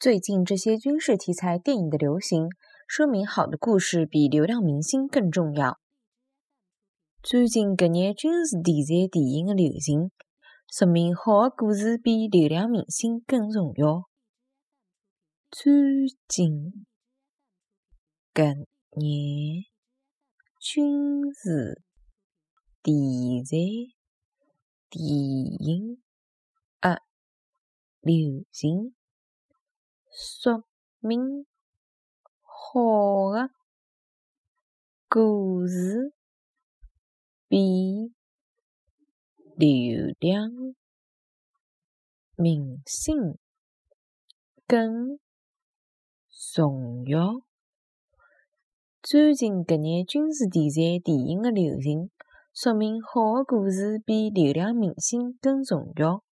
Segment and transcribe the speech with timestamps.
[0.00, 2.48] 最近这些军事题材电影的流行，
[2.88, 5.78] 说明好的故事比流量明星更重要。
[7.22, 10.10] 最近搿眼军事题材电影的流行，
[10.72, 14.08] 说明好的故事比流量明星更重要。
[15.50, 15.70] 最
[16.26, 16.86] 近
[18.32, 19.64] 搿眼
[20.58, 21.82] 军事
[22.82, 23.54] 题材
[24.88, 26.00] 电影
[26.80, 27.02] 的
[28.00, 28.94] 流行。
[30.12, 30.64] 说
[30.98, 31.46] 明
[32.42, 33.50] 好的
[35.08, 36.12] 故事
[37.46, 38.12] 比
[39.56, 40.50] 流量
[42.34, 43.38] 明星
[44.66, 45.20] 更
[46.52, 47.42] 重要。
[49.00, 52.10] 最近搿眼军事题材电影的流行，
[52.52, 56.24] 说明好的故事比流量明星更重要。